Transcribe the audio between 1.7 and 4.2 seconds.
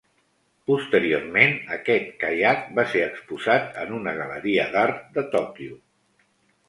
aquest Caiac va ser exposat en una